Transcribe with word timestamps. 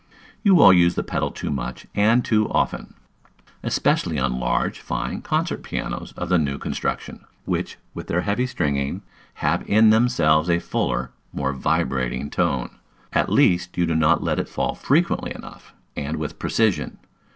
You 0.41 0.59
all 0.61 0.73
use 0.73 0.95
the 0.95 1.03
pedal 1.03 1.29
too 1.29 1.51
much 1.51 1.85
and 1.93 2.25
too 2.25 2.49
often, 2.49 2.95
especially 3.61 4.17
on 4.17 4.39
large, 4.39 4.79
fine 4.79 5.21
concert 5.21 5.61
pianos 5.61 6.11
of 6.17 6.27
the 6.27 6.39
new 6.39 6.57
construction, 6.57 7.23
which, 7.45 7.77
with 7.93 8.07
their 8.07 8.21
heavy 8.21 8.47
stringing, 8.47 9.03
have 9.45 9.61
in 9.69 9.91
themselves 9.91 10.49
a 10.49 10.57
fuller, 10.57 11.11
more 11.31 11.53
vibrating 11.53 12.31
tone; 12.31 12.77
at 13.13 13.31
least 13.31 13.77
you 13.77 13.85
do 13.85 13.93
not 13.93 14.23
let 14.23 14.39
it 14.39 14.49
fall 14.49 14.73
frequently 14.73 15.35
enough, 15.35 15.75
and 15.95 16.17
with 16.17 16.39
precision. 16.39 16.97